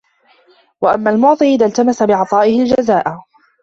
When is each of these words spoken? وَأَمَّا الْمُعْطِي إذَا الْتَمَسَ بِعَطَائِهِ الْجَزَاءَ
وَأَمَّا 0.81 1.11
الْمُعْطِي 1.11 1.45
إذَا 1.55 1.65
الْتَمَسَ 1.65 2.03
بِعَطَائِهِ 2.03 2.59
الْجَزَاءَ 2.61 3.19